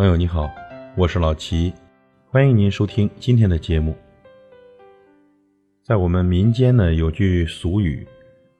[0.00, 0.50] 朋友你好，
[0.96, 1.74] 我是老齐，
[2.30, 3.94] 欢迎您收听今天的节目。
[5.82, 8.08] 在我们民间呢，有句俗语：“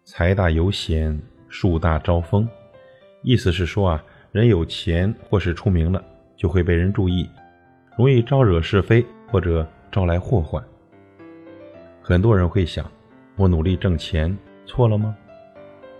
[0.05, 1.18] 财大有险，
[1.48, 2.46] 树大招风。”
[3.24, 6.05] 意思是说啊，人有钱或是出名了，
[6.37, 7.27] 就会被人注意，
[7.96, 10.62] 容易招惹是非或者招来祸患。
[12.02, 12.84] 很多人会想，
[13.36, 14.36] 我努力挣钱
[14.66, 15.16] 错了吗？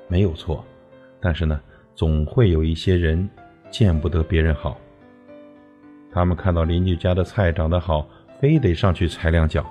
[0.07, 0.63] 没有错，
[1.19, 1.59] 但是呢，
[1.95, 3.27] 总会有一些人
[3.71, 4.79] 见不得别人好。
[6.13, 8.07] 他们看到邻居家的菜长得好，
[8.41, 9.63] 非得上去踩两脚；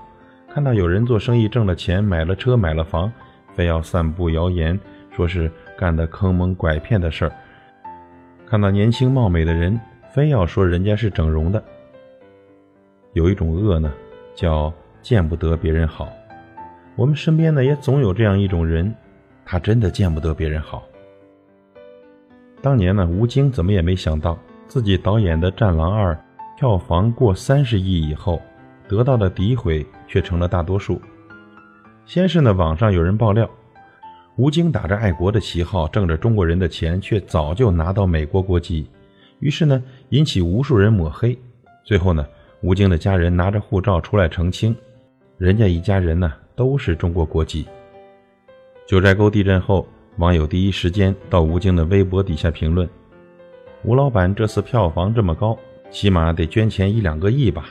[0.48, 3.12] 看到有人做生意挣了钱，买了车买了房，
[3.53, 4.79] 非要散布谣言，
[5.12, 7.31] 说是干的坑蒙拐骗的事儿；
[8.48, 9.77] 看到年轻貌美的人，
[10.13, 11.62] 非要说人家是整容的。
[13.13, 13.91] 有一种恶呢，
[14.34, 16.07] 叫见不得别人好。
[16.95, 18.95] 我们身边呢，也总有这样一种人，
[19.43, 20.84] 他真的见不得别人好。
[22.62, 26.13] 当年呢，吴京怎么也没想到，自己导演的《战狼二》。
[26.60, 28.41] 票房过三十亿以后，
[28.85, 31.01] 得到的诋毁却成了大多数。
[32.05, 33.49] 先是呢，网上有人爆料，
[34.35, 38.85] 吴京打着爱国的旗号，挣着中国人的钱，却早就拿到美国国籍。
[39.40, 41.40] 于是呢，引起无数人抹黑。
[41.85, 42.27] 最后呢，
[42.60, 44.76] 吴京的家人拿着护照出来澄清，
[45.38, 47.66] 人家一家人呢都是中国国籍。
[48.85, 52.85] 九寨沟地震后，网友第一时间到吴京的微博底下评论
[53.85, 55.57] ：“吴老板这次票房这么高。”
[55.90, 57.70] 起码得捐钱一两个亿吧。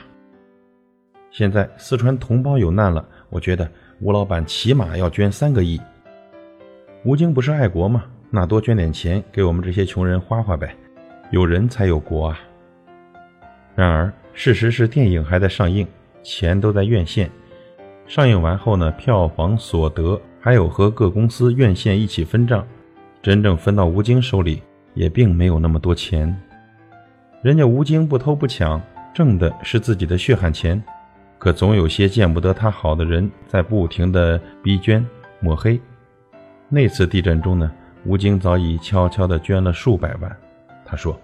[1.31, 3.69] 现在四川同胞有难了，我觉得
[4.01, 5.79] 吴老板起码要捐三个亿。
[7.05, 8.03] 吴京不是爱国吗？
[8.31, 10.75] 那多捐点钱给我们这些穷人花花呗。
[11.31, 12.39] 有人才有国啊。
[13.75, 15.87] 然而事实是，电影还在上映，
[16.23, 17.29] 钱都在院线。
[18.07, 22.67] 上映完后呢，票房所得还有和各公司院线一起分账，
[23.21, 24.61] 真正分到吴京手里
[24.95, 26.35] 也并没有那么多钱。
[27.41, 28.81] 人家吴京不偷不抢，
[29.13, 30.83] 挣的是自己的血汗钱，
[31.37, 35.05] 可总有些见不得他好的人在不停的逼捐
[35.39, 35.79] 抹黑。
[36.67, 37.71] 那次地震中呢，
[38.03, 40.37] 吴京早已悄悄地捐了数百万。
[40.83, 41.17] 他说：“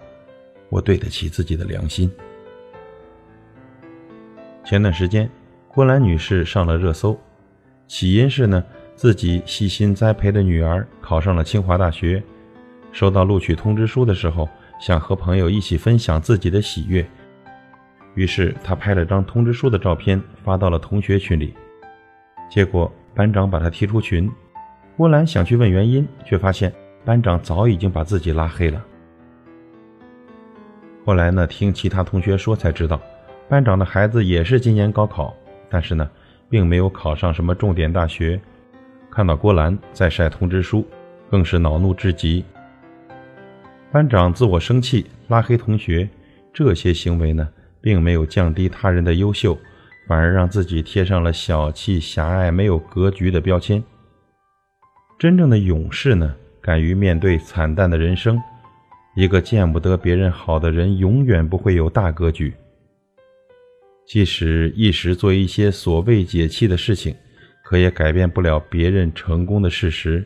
[0.70, 2.10] 我对得起自己的良心。”
[4.64, 5.28] 前段时间，
[5.68, 7.14] 郭兰女士上了热搜，
[7.86, 12.22] 起因是呢，自己细心栽培的女儿考上了清华大学，
[12.90, 14.48] 收到录取通知书的时候。
[14.78, 17.04] 想和朋友一起分享自己的喜悦，
[18.14, 21.54] 于是他拍了张通知书的照片发到了同学群里，
[22.50, 24.30] 结果班长把他踢出群。
[24.96, 26.72] 郭兰想去问原因，却发现
[27.04, 28.82] 班长早已经把自己拉黑了。
[31.04, 33.00] 后来呢，听其他同学说才知道，
[33.48, 35.34] 班长的孩子也是今年高考，
[35.70, 36.08] 但是呢，
[36.48, 38.40] 并没有考上什么重点大学。
[39.10, 40.86] 看到郭兰在晒通知书，
[41.30, 42.44] 更是恼怒至极。
[43.92, 46.08] 班长自我生气，拉黑同学，
[46.52, 47.48] 这些行为呢，
[47.80, 49.56] 并没有降低他人的优秀，
[50.06, 53.82] 反而让自己贴上了小气、狭隘、没有格局的标签。
[55.18, 58.40] 真正的勇士呢，敢于面对惨淡的人生。
[59.14, 62.52] 一个见不得别人好的人，永远不会有大格局。
[64.04, 67.16] 即使一时做一些所谓解气的事情，
[67.64, 70.22] 可也改变不了别人成功的事实。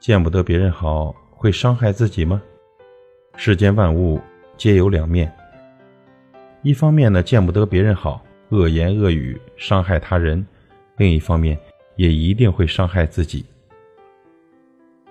[0.00, 1.14] 见不得别人好。
[1.42, 2.40] 会伤害自己吗？
[3.34, 4.20] 世间万物
[4.56, 5.28] 皆有两面。
[6.62, 10.40] 一方面呢，见不得别人好，恶言恶语伤害他人；
[10.98, 11.58] 另一方面，
[11.96, 13.44] 也一定会伤害自己。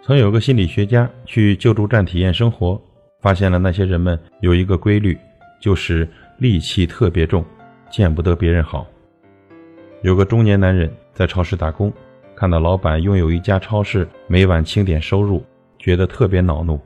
[0.01, 2.81] 曾有个心理学家去救助站体验生活，
[3.19, 5.17] 发现了那些人们有一个规律，
[5.59, 6.07] 就是
[6.39, 7.43] 戾气特别重，
[7.89, 8.87] 见不得别人好。
[10.01, 11.91] 有个中年男人在超市打工，
[12.37, 15.43] 看到老板拥有一家超市，每晚清点收入。
[15.81, 16.79] 觉得特别恼怒，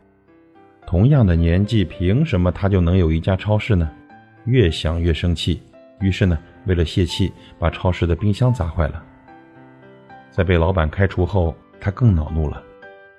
[0.88, 3.92] 同样的年纪，凭什么他就能有一家超市呢？
[4.46, 5.62] 越想越生气，
[6.00, 7.30] 于是呢，为了泄气，
[7.60, 9.04] 把超市的冰箱砸坏了。
[10.32, 12.64] 在被老板开除后，他更恼怒了，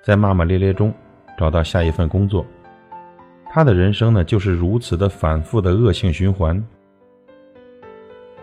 [0.01, 0.91] 在骂骂咧咧中
[1.37, 2.43] 找到下一份工作。
[3.51, 6.61] 他的人生呢，就是如此的反复的恶性循环。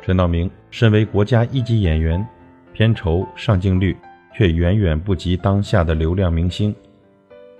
[0.02, 2.24] 陈道明身为国家一级演员，
[2.72, 3.96] 片酬、上镜率
[4.32, 6.72] 却远远不及当下的流量明星。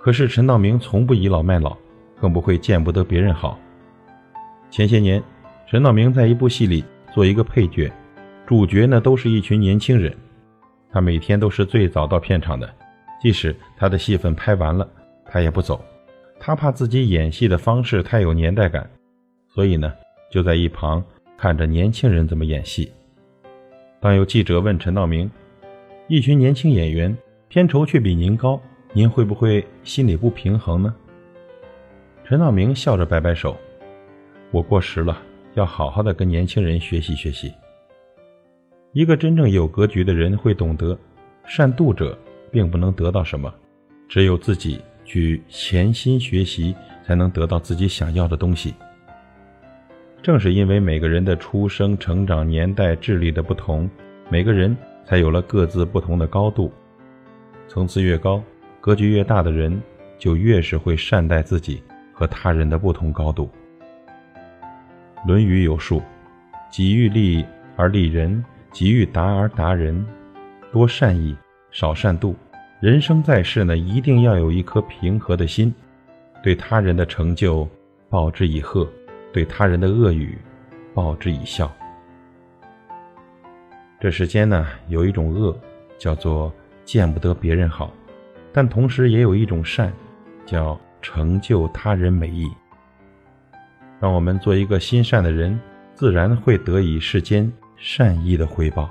[0.05, 1.75] 可是陈道明从不倚老卖老，
[2.21, 3.57] 更不会见不得别人好。
[4.69, 5.19] 前些年，
[5.65, 7.91] 陈道明在一部戏里做一个配角，
[8.45, 10.15] 主角呢都是一群年轻人。
[10.91, 12.71] 他每天都是最早到片场的，
[13.19, 14.87] 即使他的戏份拍完了，
[15.25, 15.83] 他也不走。
[16.39, 18.87] 他怕自己演戏的方式太有年代感，
[19.55, 19.91] 所以呢
[20.29, 21.03] 就在一旁
[21.35, 22.93] 看着年轻人怎么演戏。
[23.99, 25.27] 当有记者问陈道明
[26.07, 27.17] ：“一群年轻演员，
[27.47, 28.61] 片酬却比您高？”
[28.97, 30.95] 您会不会心里不平衡呢？
[32.23, 33.57] 陈道明笑着摆摆手
[34.51, 35.21] ：“我过时了，
[35.55, 37.53] 要好好的跟年轻人学习学习。”
[38.93, 40.97] 一个真正有格局的人会懂得，
[41.45, 42.17] 善妒者
[42.49, 43.53] 并不能得到什么，
[44.07, 46.73] 只有自己去潜心学习，
[47.05, 48.73] 才能得到自己想要的东西。
[50.23, 53.89] 正是因为每个人的出生、成长年代、智力的不同，
[54.29, 56.71] 每个人才有了各自不同的高度。
[57.67, 58.41] 层次越高，
[58.85, 59.81] 格局越大的人，
[60.19, 61.81] 就越是会善待自己
[62.13, 63.49] 和他人的不同高度。
[65.27, 66.03] 《论语》有述
[66.69, 67.43] ：“己欲立
[67.75, 70.05] 而立人，己欲达而达人。
[70.71, 71.35] 多善意，
[71.71, 72.35] 少善妒。
[72.79, 75.73] 人生在世呢，一定要有一颗平和的心，
[76.43, 77.67] 对他人的成就
[78.07, 78.87] 报之以贺。”
[79.33, 80.37] 对他人的恶语，
[80.93, 81.73] 报之以笑。
[83.99, 85.57] 这世间呢，有一种恶，
[85.97, 86.53] 叫做
[86.83, 87.91] 见不得别人好；
[88.55, 89.91] 但同时也有一种善，
[90.45, 92.49] 叫成就他人美意。
[93.99, 95.59] 让我们做一个心善的人，
[95.93, 98.89] 自然会得以世间善意的回报。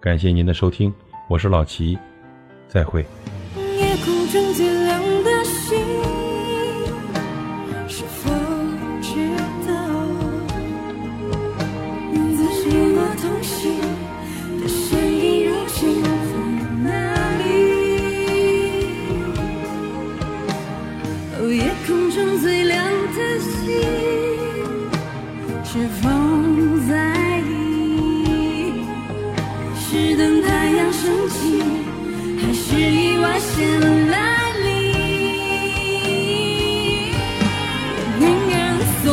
[0.00, 0.90] 感谢您的收听，
[1.28, 1.98] 我是老齐，
[2.66, 3.04] 再会。
[3.58, 6.13] 夜空中最亮的星。
[22.14, 22.84] 中最亮
[23.16, 23.50] 的星
[25.64, 26.08] 是否
[26.88, 27.50] 在意
[29.76, 31.60] 是等太阳升起
[32.38, 33.80] 还是意外先
[34.12, 34.16] 来
[34.62, 34.64] 临
[38.20, 38.54] 宁愿
[39.02, 39.04] 所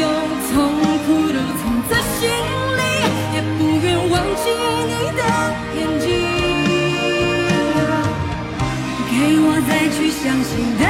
[0.00, 0.08] 有
[0.48, 0.56] 痛
[1.04, 1.60] 苦都藏
[1.90, 2.18] 在心
[2.78, 2.80] 里
[3.34, 4.44] 也不愿忘记
[4.88, 5.20] 你的
[5.76, 6.06] 眼睛
[9.10, 9.12] 给
[9.44, 10.87] 我再去相信的